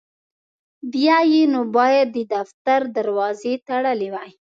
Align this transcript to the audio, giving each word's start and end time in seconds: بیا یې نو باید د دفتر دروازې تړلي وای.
بیا 0.93 1.17
یې 1.31 1.41
نو 1.53 1.61
باید 1.75 2.07
د 2.11 2.17
دفتر 2.33 2.79
دروازې 2.97 3.53
تړلي 3.67 4.09
وای. 4.13 4.31